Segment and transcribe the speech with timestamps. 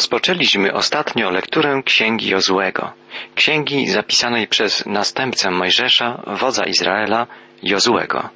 [0.00, 2.92] Rozpoczęliśmy ostatnio lekturę Księgi Jozłego,
[3.34, 7.26] księgi zapisanej przez następcę Mojżesza, wodza Izraela,
[7.62, 8.28] Jozłego.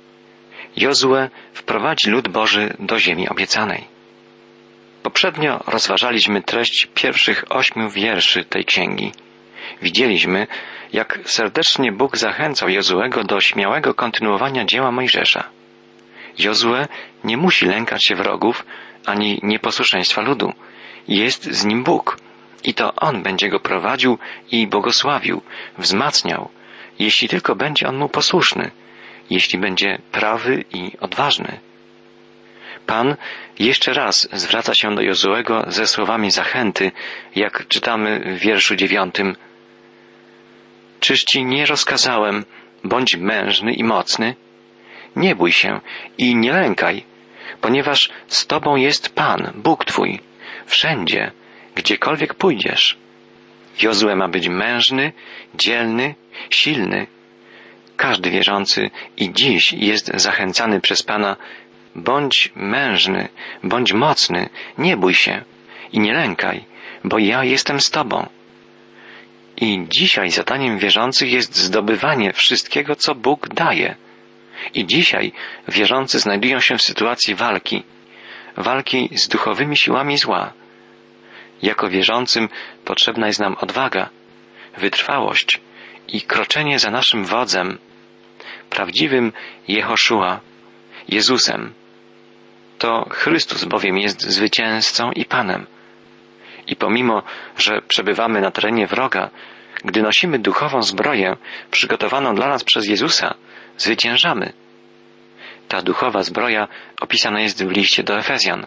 [0.76, 3.84] Jozue wprowadzi lud Boży do ziemi obiecanej.
[5.02, 9.12] Poprzednio rozważaliśmy treść pierwszych ośmiu wierszy tej księgi.
[9.82, 10.46] Widzieliśmy,
[10.92, 15.44] jak serdecznie Bóg zachęcał Jozuego do śmiałego kontynuowania dzieła Mojżesza.
[16.38, 16.86] Jozue
[17.24, 18.66] nie musi lękać się wrogów
[19.06, 20.52] ani nieposłuszeństwa ludu.
[21.08, 22.18] Jest z nim Bóg
[22.64, 24.18] i to On będzie go prowadził
[24.50, 25.42] i błogosławił,
[25.78, 26.48] wzmacniał,
[26.98, 28.70] jeśli tylko będzie on mu posłuszny,
[29.30, 31.60] jeśli będzie prawy i odważny.
[32.86, 33.16] Pan
[33.58, 36.92] jeszcze raz zwraca się do Jozuego ze słowami zachęty,
[37.36, 39.36] jak czytamy w wierszu dziewiątym.
[41.00, 42.44] Czyż ci nie rozkazałem,
[42.84, 44.34] bądź mężny i mocny?
[45.16, 45.80] Nie bój się
[46.18, 47.04] i nie lękaj,
[47.60, 50.20] ponieważ z tobą jest Pan, Bóg Twój,
[50.66, 51.30] wszędzie,
[51.74, 52.96] gdziekolwiek pójdziesz.
[53.82, 55.12] Jozue ma być mężny,
[55.54, 56.14] dzielny,
[56.50, 57.06] silny.
[57.96, 61.36] Każdy wierzący i dziś jest zachęcany przez Pana
[61.94, 63.28] bądź mężny,
[63.62, 65.44] bądź mocny, nie bój się
[65.92, 66.64] i nie lękaj,
[67.04, 68.26] bo ja jestem z Tobą.
[69.56, 73.94] I dzisiaj zadaniem wierzących jest zdobywanie wszystkiego, co Bóg daje.
[74.74, 75.32] I dzisiaj
[75.68, 77.82] wierzący znajdują się w sytuacji walki,
[78.56, 80.52] walki z duchowymi siłami zła.
[81.62, 82.48] Jako wierzącym
[82.84, 84.08] potrzebna jest nam odwaga,
[84.76, 85.60] wytrwałość
[86.08, 87.78] i kroczenie za naszym wodzem,
[88.70, 89.32] prawdziwym
[89.68, 90.40] Jehoszua,
[91.08, 91.72] Jezusem.
[92.78, 95.66] To Chrystus bowiem jest zwycięzcą i Panem.
[96.66, 97.22] I pomimo,
[97.58, 99.30] że przebywamy na terenie wroga,
[99.84, 101.36] gdy nosimy duchową zbroję
[101.70, 103.34] przygotowaną dla nas przez Jezusa,
[103.76, 104.52] zwyciężamy.
[105.74, 106.68] Ta duchowa zbroja
[107.00, 108.66] opisana jest w liście do Efezjan.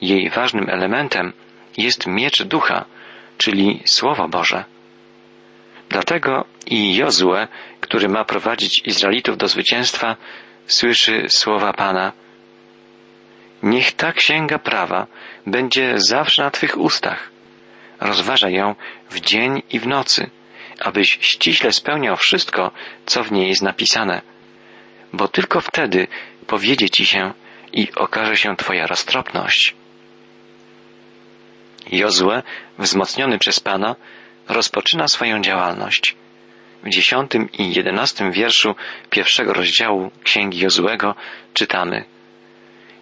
[0.00, 1.32] Jej ważnym elementem
[1.76, 2.84] jest miecz ducha,
[3.38, 4.64] czyli Słowo Boże.
[5.88, 7.48] Dlatego i Jozue,
[7.80, 10.16] który ma prowadzić Izraelitów do zwycięstwa,
[10.66, 12.12] słyszy słowa Pana.
[13.62, 15.06] Niech ta księga prawa
[15.46, 17.30] będzie zawsze na Twych ustach.
[18.00, 18.74] Rozważaj ją
[19.10, 20.30] w dzień i w nocy,
[20.80, 22.70] abyś ściśle spełniał wszystko,
[23.06, 24.22] co w niej jest napisane,
[25.12, 26.06] bo tylko wtedy
[26.46, 27.32] powiedzie Ci się
[27.72, 29.74] i okaże się Twoja roztropność.
[31.92, 32.42] Jozue,
[32.78, 33.96] wzmocniony przez Pana,
[34.48, 36.16] rozpoczyna swoją działalność.
[36.82, 38.74] W dziesiątym i jedenastym wierszu
[39.10, 41.14] pierwszego rozdziału Księgi Jozuego
[41.54, 42.04] czytamy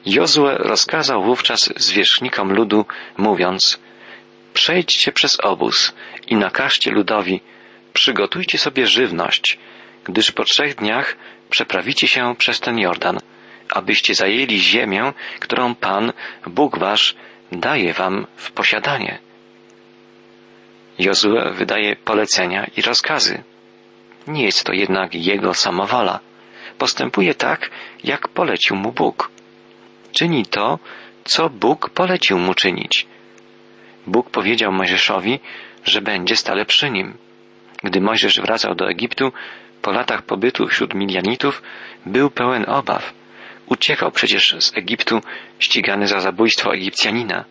[0.07, 2.85] Jozue rozkazał wówczas zwierzchnikom ludu,
[3.17, 3.79] mówiąc
[4.55, 5.95] Przejdźcie przez obóz
[6.27, 7.41] i nakażcie ludowi,
[7.93, 9.59] przygotujcie sobie żywność,
[10.05, 11.17] gdyż po trzech dniach
[11.51, 13.19] przeprawicie się przez ten Jordan,
[13.71, 16.13] abyście zajęli ziemię, którą Pan,
[16.47, 17.15] Bóg wasz,
[17.53, 19.19] daje wam w posiadanie.
[20.99, 23.43] Jozue wydaje polecenia i rozkazy.
[24.27, 26.21] Nie jest to jednak jego samowola.
[26.79, 27.71] Postępuje tak,
[28.05, 29.31] jak polecił mu Bóg.
[30.13, 30.79] Czyni to,
[31.25, 33.07] co Bóg polecił mu czynić.
[34.07, 35.41] Bóg powiedział Mojżeszowi,
[35.85, 37.17] że będzie stale przy nim.
[37.83, 39.33] Gdy Mojżesz wracał do Egiptu,
[39.89, 41.63] po latach pobytu wśród Midianitów,
[42.07, 43.13] był pełen obaw.
[43.67, 45.21] Uciekał przecież z Egiptu
[45.59, 47.45] ścigany za zabójstwo Egipcjanina.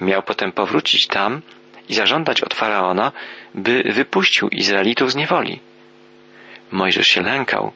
[0.00, 1.42] Miał potem powrócić tam
[1.88, 3.12] i zażądać od faraona,
[3.54, 5.60] by wypuścił Izraelitów z niewoli.
[6.72, 7.72] Mojżesz się lękał,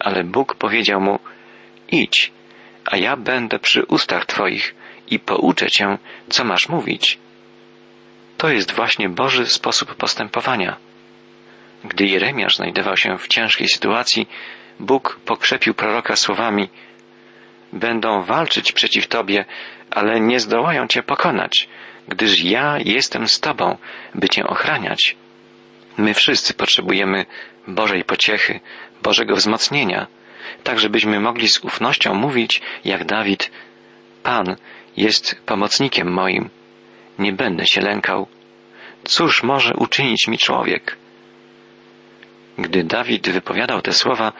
[0.00, 1.18] ale Bóg powiedział mu:
[1.88, 2.32] Idź,
[2.84, 4.74] a ja będę przy ustach Twoich
[5.10, 5.98] i pouczę Cię,
[6.28, 7.18] co masz mówić.
[8.36, 10.91] To jest właśnie Boży sposób postępowania.
[11.84, 14.28] Gdy Jeremiasz znajdował się w ciężkiej sytuacji,
[14.80, 16.68] Bóg pokrzepił proroka słowami:
[17.72, 19.44] Będą walczyć przeciw Tobie,
[19.90, 21.68] ale nie zdołają Cię pokonać,
[22.08, 23.76] gdyż ja jestem z Tobą,
[24.14, 25.16] by Cię ochraniać.
[25.96, 27.26] My wszyscy potrzebujemy
[27.68, 28.60] Bożej pociechy,
[29.02, 30.06] Bożego wzmocnienia,
[30.64, 33.50] tak żebyśmy mogli z ufnością mówić, jak Dawid,
[34.22, 34.56] Pan
[34.96, 36.50] jest pomocnikiem moim,
[37.18, 38.26] nie będę się lękał.
[39.04, 41.01] Cóż może uczynić mi człowiek?
[42.58, 44.32] Gdy Dawid wypowiadał te słowa,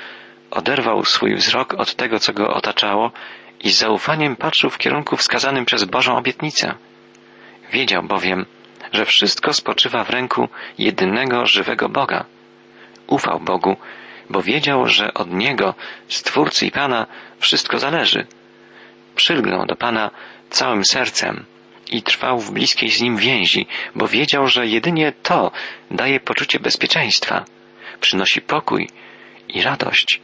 [0.50, 3.12] oderwał swój wzrok od tego, co go otaczało
[3.60, 6.74] i z zaufaniem patrzył w kierunku wskazanym przez Bożą obietnicę.
[7.72, 8.46] Wiedział bowiem,
[8.92, 10.48] że wszystko spoczywa w ręku
[10.78, 12.24] jedynego żywego Boga.
[13.06, 13.76] Ufał Bogu,
[14.30, 15.74] bo wiedział, że od Niego,
[16.08, 17.06] Stwórcy i Pana,
[17.38, 18.26] wszystko zależy.
[19.16, 20.10] Przylgnął do Pana
[20.50, 21.44] całym sercem
[21.90, 25.52] i trwał w bliskiej z Nim więzi, bo wiedział, że jedynie to
[25.90, 27.44] daje poczucie bezpieczeństwa,
[28.02, 28.88] przynosi pokój
[29.48, 30.20] i radość.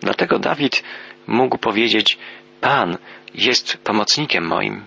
[0.00, 0.82] Dlatego Dawid
[1.26, 2.18] mógł powiedzieć,
[2.60, 2.98] Pan
[3.34, 4.84] jest pomocnikiem moim.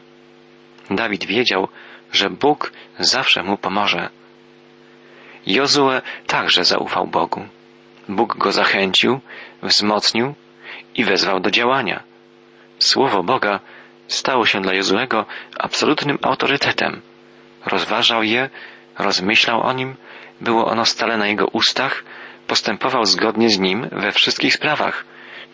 [0.89, 1.67] Dawid wiedział,
[2.11, 4.09] że Bóg zawsze mu pomoże.
[5.45, 7.47] Jozue także zaufał Bogu.
[8.09, 9.19] Bóg go zachęcił,
[9.63, 10.33] wzmocnił
[10.95, 12.03] i wezwał do działania.
[12.79, 13.59] Słowo Boga
[14.07, 15.25] stało się dla Jozuego
[15.59, 17.01] absolutnym autorytetem.
[17.65, 18.49] Rozważał je,
[18.97, 19.95] rozmyślał o nim,
[20.41, 22.03] było ono stale na jego ustach,
[22.47, 25.05] postępował zgodnie z nim we wszystkich sprawach.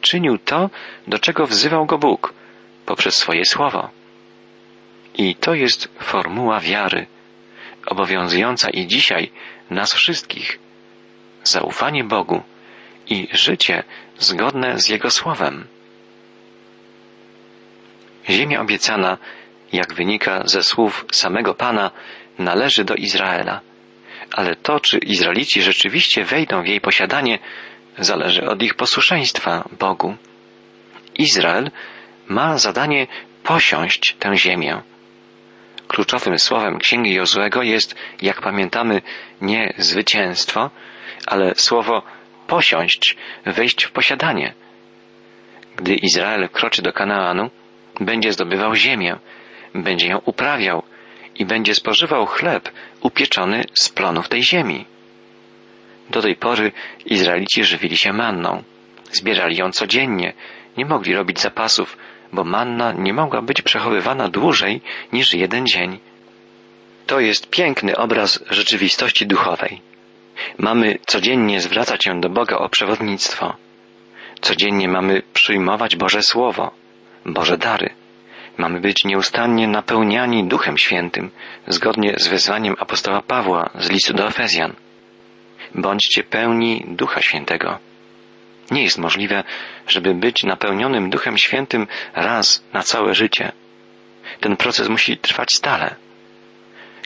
[0.02, 0.70] Czynił to,
[1.08, 2.34] do czego wzywał go Bóg,
[2.86, 3.90] poprzez swoje słowo.
[5.18, 7.08] I to jest formuła wiary,
[7.88, 9.32] obowiązująca i dzisiaj
[9.70, 10.60] nas wszystkich.
[11.44, 12.42] Zaufanie Bogu
[13.08, 13.84] i życie
[14.18, 15.68] zgodne z Jego słowem.
[18.30, 19.18] Ziemia obiecana,
[19.74, 21.92] jak wynika ze słów samego Pana,
[22.40, 23.62] należy do Izraela.
[24.32, 27.40] Ale to, czy Izraelici rzeczywiście wejdą w jej posiadanie,
[27.98, 30.16] zależy od ich posłuszeństwa Bogu.
[31.18, 31.72] Izrael
[32.28, 33.08] ma zadanie
[33.44, 34.82] posiąść tę ziemię.
[35.88, 39.02] Kluczowym słowem Księgi Jozłego jest, jak pamiętamy,
[39.42, 40.70] nie zwycięstwo,
[41.28, 42.04] ale słowo
[42.48, 44.54] posiąść, wejść w posiadanie.
[45.76, 47.50] Gdy Izrael kroczy do Kanaanu,
[48.00, 49.16] będzie zdobywał ziemię,
[49.74, 50.84] będzie ją uprawiał
[51.36, 52.70] i będzie spożywał chleb
[53.02, 54.86] upieczony z plonów tej ziemi.
[56.10, 56.72] Do tej pory
[57.06, 58.64] Izraelici żywili się manną.
[59.12, 60.34] Zbierali ją codziennie,
[60.78, 61.98] nie mogli robić zapasów,
[62.34, 64.82] bo manna nie mogła być przechowywana dłużej
[65.14, 66.00] niż jeden dzień.
[67.08, 69.82] To jest piękny obraz rzeczywistości duchowej.
[70.58, 73.56] Mamy codziennie zwracać się do Boga o przewodnictwo.
[74.42, 76.72] Codziennie mamy przyjmować Boże Słowo,
[77.26, 77.90] Boże dary.
[78.58, 81.32] Mamy być nieustannie napełniani Duchem Świętym,
[81.68, 84.74] zgodnie z wezwaniem apostoła Pawła z listu do Efezjan.
[85.76, 87.80] Bądźcie pełni Ducha Świętego.
[88.72, 89.44] Nie jest możliwe,
[89.88, 93.52] żeby być napełnionym Duchem Świętym raz na całe życie.
[94.40, 95.96] Ten proces musi trwać stale.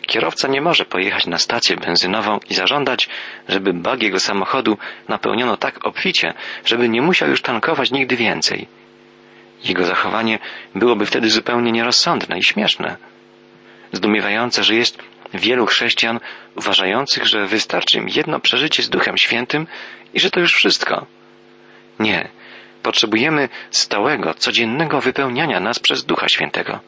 [0.02, 3.10] Kierowca nie może pojechać na stację benzynową i zażądać,
[3.48, 6.34] żeby bag jego samochodu napełniono tak obficie,
[6.66, 8.68] żeby nie musiał już tankować nigdy więcej.
[9.64, 10.40] Jego zachowanie
[10.76, 12.98] byłoby wtedy zupełnie nierozsądne i śmieszne.
[13.92, 15.04] Zdumiewające, że jest
[15.34, 16.20] wielu chrześcijan
[16.56, 19.68] uważających, że wystarczy im jedno przeżycie z Duchem Świętym
[20.14, 21.06] i że to już wszystko.
[22.00, 22.30] Nie.
[22.84, 26.80] Potrzebujemy stałego, codziennego wypełniania nas przez Ducha Świętego.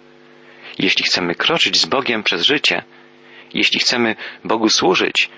[0.79, 2.83] Jeśli chcemy kroczyć z Bogiem przez życie,
[3.53, 5.29] jeśli chcemy Bogu służyć,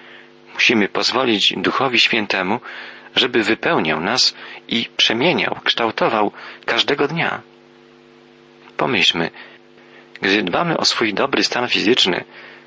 [0.53, 2.59] musimy pozwolić Duchowi Świętemu,
[3.15, 4.36] żeby wypełniał nas
[4.68, 6.31] i przemieniał, kształtował
[6.65, 7.42] każdego dnia.
[8.77, 9.30] Pomyślmy,
[10.21, 12.24] gdy dbamy o swój dobry stan fizyczny,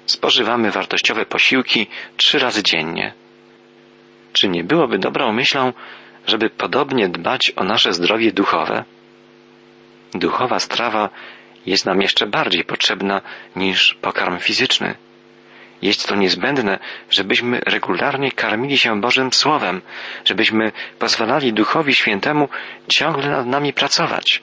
[0.07, 3.13] spożywamy wartościowe posiłki trzy razy dziennie.
[4.33, 5.73] Czy nie byłoby dobrą myślą,
[6.27, 8.85] żeby podobnie dbać o nasze zdrowie duchowe?
[10.15, 11.11] Duchowa strawa
[11.67, 13.21] jest nam jeszcze bardziej potrzebna
[13.57, 14.95] niż pokarm fizyczny.
[15.87, 16.79] Jest to niezbędne,
[17.11, 19.83] żebyśmy regularnie karmili się Bożym Słowem,
[20.25, 22.49] żebyśmy pozwalali Duchowi Świętemu
[22.89, 24.43] ciągle nad nami pracować,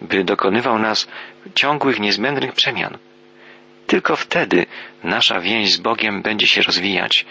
[0.00, 1.08] by dokonywał nas
[1.54, 2.98] ciągłych, niezbędnych przemian.
[3.86, 4.66] Tylko wtedy
[5.04, 7.26] nasza więź z Bogiem będzie się rozwijać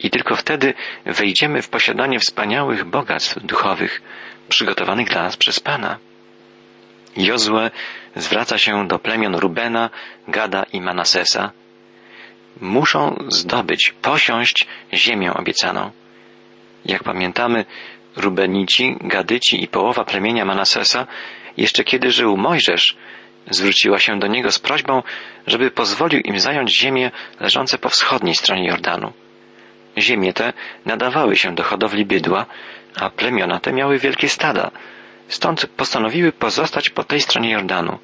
[0.00, 0.74] i tylko wtedy
[1.06, 4.02] wejdziemy w posiadanie wspaniałych bogactw duchowych
[4.48, 5.98] przygotowanych dla nas przez Pana.
[7.16, 7.70] Jozue
[8.16, 9.90] zwraca się do plemion Rubena,
[10.28, 11.52] Gada i Manasesa,
[12.60, 15.90] muszą zdobyć, posiąść ziemię obiecaną.
[16.84, 17.64] Jak pamiętamy,
[18.16, 21.06] Rubenici, Gadyci i połowa plemienia Manasesa,
[21.56, 22.96] jeszcze kiedy żył Mojżesz,
[23.50, 25.02] zwróciła się do niego z prośbą,
[25.46, 29.12] żeby pozwolił im zająć ziemię leżące po wschodniej stronie Jordanu.
[29.98, 30.52] Ziemie te
[30.86, 32.46] nadawały się do hodowli bydła,
[33.00, 34.70] a plemiona te miały wielkie stada,
[35.28, 37.98] stąd postanowiły pozostać po tej stronie Jordanu,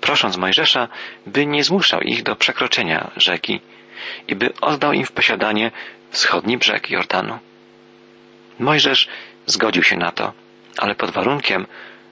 [0.00, 0.88] prosząc Mojżesza,
[1.26, 3.60] by nie zmuszał ich do przekroczenia rzeki
[4.28, 5.70] i by oddał im w posiadanie
[6.10, 7.38] wschodni brzeg Jordanu.
[8.58, 9.08] Mojżesz
[9.46, 10.32] zgodził się na to,
[10.78, 11.66] ale pod warunkiem,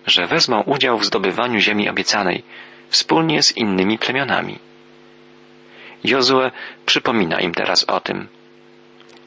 [0.07, 2.42] że wezmą udział w zdobywaniu ziemi obiecanej
[2.88, 4.59] wspólnie z innymi plemionami.
[6.04, 6.50] Jozue
[6.87, 8.28] przypomina im teraz o tym.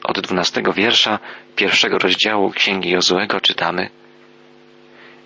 [0.03, 1.20] Od dwunastego wiersza
[1.56, 3.89] pierwszego rozdziału Księgi Jozuego czytamy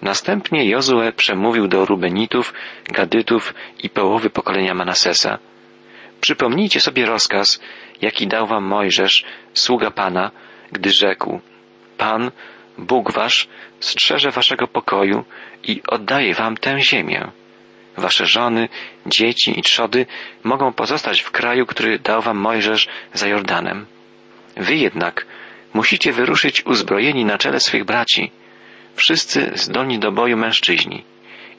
[0.01, 5.37] Następnie Jozue przemówił do Rubenitów, Gadytów i połowy pokolenia Manasesa–
[6.25, 7.59] Przypomnijcie sobie rozkaz,
[8.01, 10.31] jaki dał wam Mojżesz, sługa Pana,
[10.71, 11.39] gdy rzekł,
[11.97, 12.31] Pan,
[12.77, 13.47] Bóg wasz,
[13.79, 15.25] strzeże waszego pokoju
[15.63, 17.31] i oddaje wam tę ziemię.
[17.97, 18.69] Wasze żony,
[19.05, 20.05] dzieci i trzody
[20.43, 23.85] mogą pozostać w kraju, który dał wam Mojżesz za Jordanem.
[24.57, 25.25] Wy jednak
[25.73, 28.31] musicie wyruszyć uzbrojeni na czele swych braci,
[28.95, 31.03] wszyscy zdolni do boju mężczyźni,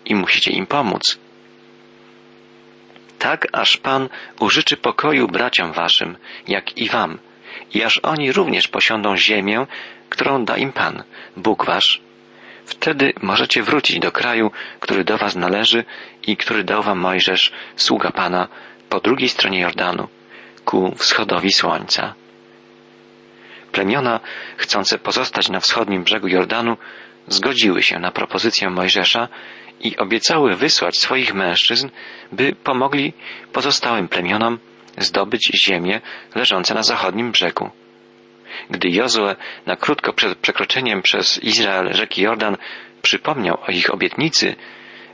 [0.04, 1.25] i musicie im pomóc.
[3.18, 4.08] Tak aż Pan
[4.40, 6.16] użyczy pokoju braciom waszym,
[6.48, 7.18] jak i wam,
[7.74, 9.66] i aż oni również posiądą ziemię,
[10.08, 11.02] którą da im Pan,
[11.36, 12.00] Bóg wasz.
[12.66, 15.84] Wtedy możecie wrócić do kraju, który do was należy
[16.26, 18.48] i który dał wam Mojżesz, sługa Pana,
[18.88, 20.08] po drugiej stronie Jordanu,
[20.64, 22.14] ku wschodowi słońca.
[23.72, 24.20] Plemiona,
[24.56, 26.76] chcące pozostać na wschodnim brzegu Jordanu,
[27.28, 29.28] zgodziły się na propozycję Mojżesza
[29.80, 31.88] i obiecały wysłać swoich mężczyzn,
[32.32, 33.12] by pomogli
[33.52, 34.58] pozostałym plemionom
[34.98, 36.00] zdobyć ziemię
[36.34, 37.70] leżące na zachodnim brzegu.
[38.70, 42.56] Gdy Jozue na krótko przed przekroczeniem przez Izrael rzeki Jordan
[43.02, 44.56] przypomniał o ich obietnicy,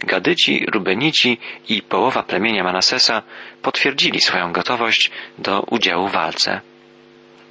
[0.00, 1.38] Gadyci, Rubenici
[1.69, 3.23] i połowa plemienia Manasesa
[3.62, 6.61] potwierdzili swoją gotowość do udziału w walce.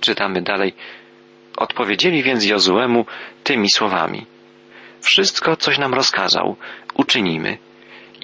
[0.02, 0.74] Czytamy dalej.
[1.58, 3.06] Odpowiedzieli więc Jozuemu
[3.44, 4.26] tymi słowami.
[5.02, 6.56] Wszystko, coś nam rozkazał,
[7.02, 7.58] uczynimy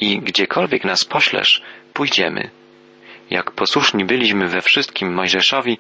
[0.02, 1.62] i gdziekolwiek nas poślesz,
[1.94, 2.50] pójdziemy.
[3.30, 5.78] Jak posłuszni byliśmy we wszystkim Mojżeszowi,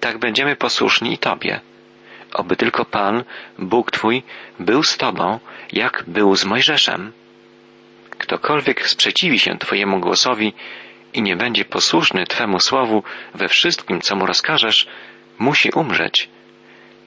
[0.00, 1.60] tak będziemy posłuszni i Tobie.
[2.34, 3.24] Oby tylko Pan,
[3.58, 4.22] Bóg Twój,
[4.60, 5.40] był z Tobą,
[5.72, 7.12] jak był z Mojżeszem.
[8.18, 10.52] Ktokolwiek sprzeciwi się Twojemu głosowi
[11.14, 13.02] i nie będzie posłuszny Twemu słowu
[13.34, 14.86] we wszystkim, co mu rozkażesz,
[15.38, 16.28] musi umrzeć.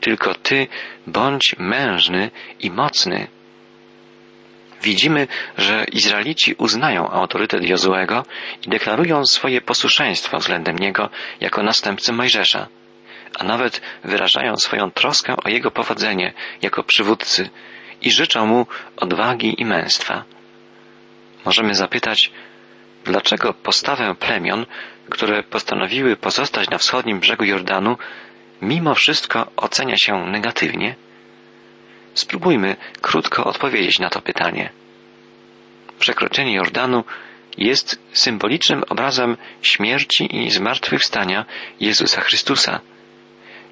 [0.01, 0.67] Tylko Ty
[1.07, 3.27] bądź mężny i mocny.
[4.81, 8.25] Widzimy, że Izraelici uznają autorytet Jozuego
[8.65, 11.09] i deklarują swoje posłuszeństwo względem niego
[11.41, 12.67] jako następcy Mojżesza,
[13.39, 17.49] a nawet wyrażają swoją troskę o jego powodzenie jako przywódcy
[18.01, 18.67] i życzą mu
[18.97, 20.23] odwagi i męstwa.
[21.45, 22.31] Możemy zapytać,
[23.03, 24.65] dlaczego postawę plemion,
[25.09, 27.97] które postanowiły pozostać na wschodnim brzegu Jordanu,
[28.61, 30.95] mimo wszystko ocenia się negatywnie?
[32.17, 34.69] Spróbujmy krótko odpowiedzieć na to pytanie.
[35.99, 37.03] Przekroczenie Jordanu
[37.57, 41.45] jest symbolicznym obrazem śmierci i zmartwychwstania
[41.79, 42.79] Jezusa Chrystusa.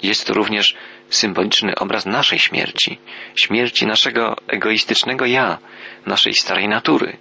[0.03, 0.75] Jest to również
[1.09, 2.97] symboliczny obraz naszej śmierci,
[3.35, 5.57] śmierci naszego egoistycznego ja,
[6.05, 7.17] naszej starej natury.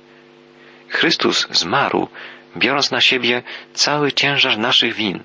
[0.89, 2.09] Chrystus zmarł,
[2.57, 3.43] biorąc na siebie
[3.75, 5.23] cały ciężar naszych win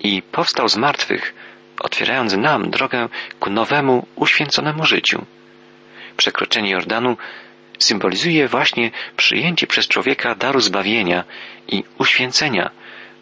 [0.00, 1.34] i powstał z martwych,
[1.80, 3.08] otwierając nam drogę
[3.40, 5.26] ku nowemu, uświęconemu życiu.
[6.16, 7.16] Przekroczenie Jordanu
[7.78, 11.24] symbolizuje właśnie przyjęcie przez człowieka daru zbawienia
[11.68, 12.70] i uświęcenia,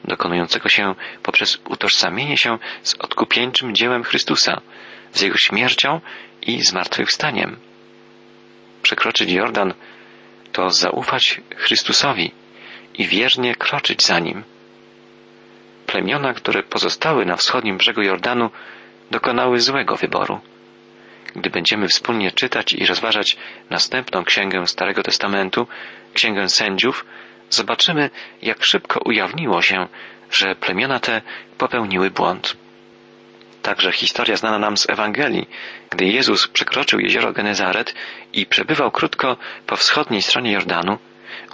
[0.05, 4.61] dokonującego się poprzez utożsamienie się z odkupieńczym dziełem Chrystusa,
[5.13, 6.01] z Jego śmiercią
[6.43, 7.57] i zmartwychwstaniem.
[8.83, 9.75] Przekroczyć Jordan
[10.53, 12.33] to zaufać Chrystusowi
[12.95, 14.45] i wiernie kroczyć za Nim.
[15.87, 18.51] Plemiona, które pozostały na wschodnim brzegu Jordanu,
[19.11, 20.41] dokonały złego wyboru.
[21.37, 23.37] Gdy będziemy wspólnie czytać i rozważać
[23.71, 25.67] następną księgę Starego Testamentu,
[26.15, 27.05] księgę sędziów,
[27.51, 28.11] zobaczymy,
[28.43, 29.87] jak szybko ujawniło się,
[30.31, 31.23] że plemiona te
[31.59, 32.57] popełniły błąd.
[33.63, 35.49] Także historia znana nam z Ewangelii,
[35.91, 37.95] gdy Jezus przekroczył jezioro Genezaret
[38.33, 40.99] i przebywał krótko po wschodniej stronie Jordanu,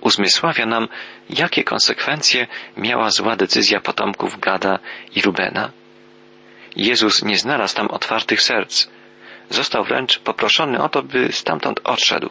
[0.00, 0.88] uzmysławia nam,
[1.31, 4.79] jakie konsekwencje miała zła decyzja potomków Gada
[5.17, 5.71] i Rubena.
[6.76, 8.87] Jezus nie znalazł tam otwartych serc.
[9.50, 12.31] Został wręcz poproszony o to, by stamtąd odszedł,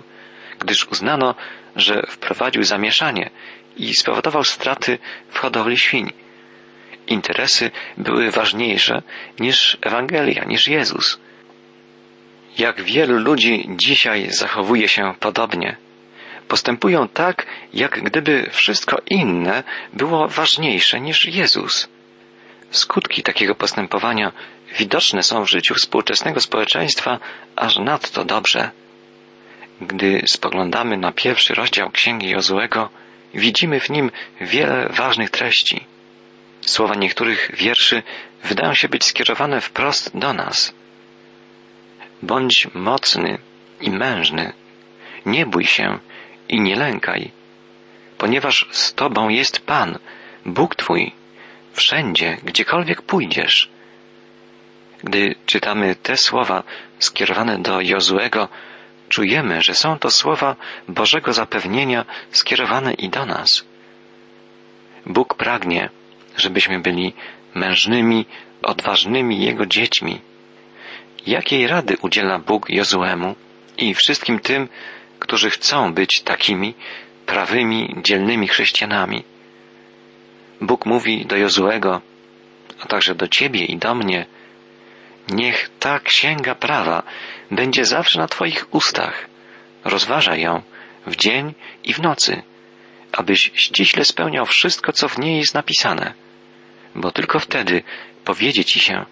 [0.59, 1.35] gdyż uznano,
[1.75, 3.29] że wprowadził zamieszanie
[3.77, 4.97] i spowodował straty
[5.29, 6.11] w hodowli świń.
[7.07, 9.01] Interesy były ważniejsze
[9.39, 11.19] niż Ewangelia, niż Jezus.
[12.57, 15.77] Jak wielu ludzi dzisiaj zachowuje się podobnie.
[16.51, 21.87] Postępują tak, jak gdyby wszystko inne było ważniejsze niż Jezus.
[22.71, 24.31] Skutki takiego postępowania
[24.79, 27.19] widoczne są w życiu współczesnego społeczeństwa
[27.55, 28.71] aż nadto dobrze.
[29.81, 32.89] Gdy spoglądamy na pierwszy rozdział Księgi Jozuego,
[33.33, 35.85] widzimy w nim wiele ważnych treści.
[36.61, 38.03] Słowa niektórych wierszy
[38.43, 40.73] wydają się być skierowane wprost do nas.
[42.21, 43.37] Bądź mocny
[43.81, 44.53] i mężny.
[45.25, 45.99] Nie bój się
[46.51, 47.31] i nie lękaj,
[48.17, 49.99] ponieważ z Tobą jest Pan,
[50.45, 51.11] Bóg Twój,
[51.73, 53.69] wszędzie, gdziekolwiek pójdziesz.
[55.03, 56.63] Gdy czytamy te słowa
[56.99, 58.47] skierowane do Jozuego,
[59.09, 60.55] czujemy, że są to słowa
[60.87, 63.65] Bożego zapewnienia skierowane i do nas.
[65.05, 65.89] Bóg pragnie,
[66.37, 67.13] żebyśmy byli
[67.55, 68.25] mężnymi,
[68.61, 70.21] odważnymi Jego dziećmi.
[71.27, 73.35] Jakiej rady udziela Bóg Jozuemu
[73.77, 74.69] i wszystkim tym,
[75.21, 76.73] którzy chcą być takimi
[77.25, 79.23] prawymi, dzielnymi chrześcijanami?
[80.61, 82.01] Bóg mówi do Jozuego,
[82.83, 84.25] a także do Ciebie i do mnie,
[85.29, 87.03] niech ta księga prawa
[87.51, 89.27] będzie zawsze na Twoich ustach.
[89.83, 90.61] Rozważaj ją
[91.07, 92.41] w dzień i w nocy,
[93.11, 96.13] abyś ściśle spełniał wszystko, co w niej jest napisane,
[96.95, 97.83] bo tylko wtedy
[98.25, 99.05] powiedzie ci się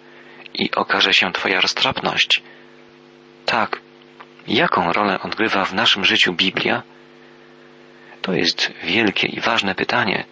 [0.54, 2.42] i okaże się Twoja roztropność.
[3.46, 3.80] Tak,
[4.46, 6.82] jaką rolę odgrywa w naszym życiu Biblia?
[8.22, 10.24] To jest wielkie i ważne pytanie.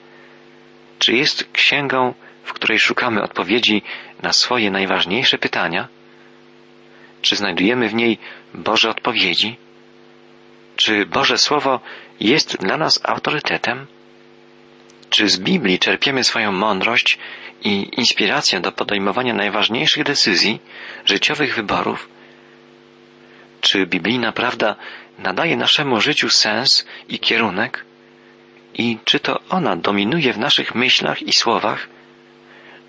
[0.99, 3.83] Czy jest księgą, w której szukamy odpowiedzi
[4.23, 5.89] na swoje najważniejsze pytania?
[7.23, 8.19] Czy znajdujemy w niej
[8.55, 9.57] Boże odpowiedzi?
[10.77, 11.81] Czy Boże Słowo
[12.21, 13.87] jest dla nas autorytetem?
[15.11, 17.19] Czy z Biblii czerpiemy swoją mądrość
[17.65, 20.61] i inspirację do podejmowania najważniejszych decyzji,
[21.05, 22.09] życiowych wyborów?
[23.61, 24.77] Czy biblijna prawda
[25.19, 27.85] nadaje naszemu życiu sens i kierunek?
[28.75, 31.89] I czy to ona dominuje w naszych myślach i słowach?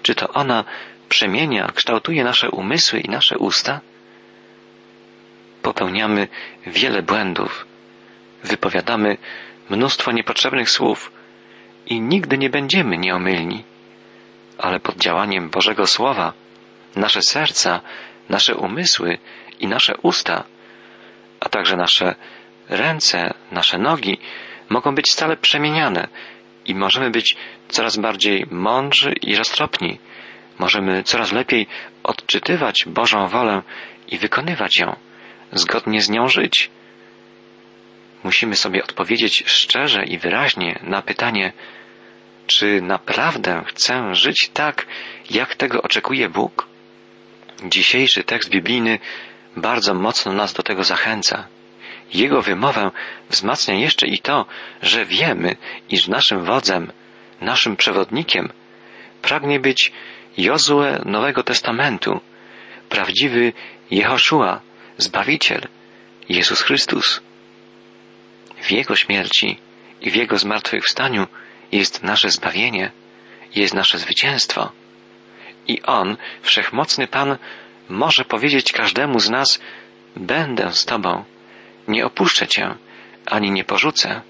[0.03, 0.63] Czy to ona
[1.09, 3.79] przemienia, kształtuje nasze umysły i nasze usta?
[5.61, 6.27] Popełniamy
[6.67, 7.65] wiele błędów,
[8.43, 9.17] wypowiadamy
[9.69, 11.11] mnóstwo niepotrzebnych słów
[11.85, 13.63] i nigdy nie będziemy nieomylni,
[14.57, 16.33] ale pod działaniem Bożego Słowa
[16.95, 17.81] nasze serca,
[18.29, 19.17] nasze umysły
[19.59, 20.43] i nasze usta,
[21.39, 22.15] a także nasze
[22.69, 24.17] ręce, nasze nogi
[24.69, 26.07] mogą być stale przemieniane
[26.65, 27.35] i możemy być
[27.67, 29.99] coraz bardziej mądrzy i roztropni.
[30.59, 31.67] Możemy coraz lepiej
[32.03, 33.61] odczytywać Bożą wolę
[34.07, 34.95] i wykonywać ją,
[35.51, 36.69] zgodnie z nią żyć.
[38.23, 41.53] Musimy sobie odpowiedzieć szczerze i wyraźnie na pytanie,
[42.47, 44.85] czy naprawdę chcę żyć tak,
[45.29, 46.67] jak tego oczekuje Bóg?
[47.65, 48.99] Dzisiejszy tekst biblijny
[49.57, 51.47] bardzo mocno nas do tego zachęca.
[52.13, 52.91] Jego wymowę
[53.29, 54.45] wzmacnia jeszcze i to,
[54.81, 55.55] że wiemy,
[55.89, 56.91] iż naszym wodzem,
[57.41, 58.49] naszym przewodnikiem
[59.21, 59.91] pragnie być
[60.37, 62.21] Jozue Nowego Testamentu,
[62.89, 63.53] prawdziwy
[63.91, 64.61] Jehoszua,
[64.97, 65.67] Zbawiciel,
[66.29, 67.21] Jezus Chrystus.
[68.61, 69.57] W Jego śmierci
[70.01, 71.27] i w Jego zmartwychwstaniu
[71.71, 72.91] jest nasze zbawienie,
[73.55, 74.71] jest nasze zwycięstwo.
[75.67, 77.37] I On, Wszechmocny Pan,
[77.89, 79.59] może powiedzieć każdemu z nas,
[80.15, 81.23] będę z Tobą,
[81.87, 82.75] nie opuszczę Cię,
[83.25, 84.21] ani nie porzucę.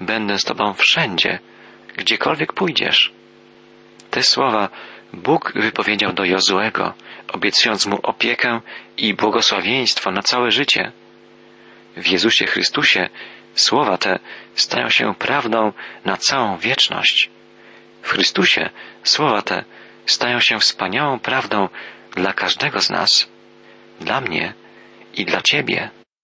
[0.00, 1.38] Będę z Tobą wszędzie,
[1.96, 3.12] gdziekolwiek pójdziesz.
[4.10, 4.68] Te słowa
[5.12, 6.94] Bóg wypowiedział do Jozuego,
[7.32, 8.60] obiecując mu opiekę
[8.96, 10.92] i błogosławieństwo na całe życie.
[11.96, 13.08] W Jezusie Chrystusie
[13.54, 14.18] słowa te
[14.54, 15.72] stają się prawdą
[16.04, 17.30] na całą wieczność.
[18.02, 18.70] W Chrystusie
[19.04, 19.64] słowa te
[20.06, 21.68] stają się wspaniałą prawdą
[22.16, 23.28] dla każdego z nas,
[24.00, 24.54] dla mnie
[25.14, 25.90] i dla Ciebie.